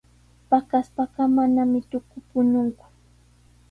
Paqaspaqa 0.49 1.21
manami 1.35 1.79
tuku 1.89 2.17
puñunku. 2.29 2.85